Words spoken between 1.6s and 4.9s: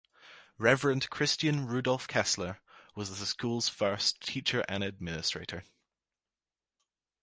Rudolph Kessler was the school's first teacher and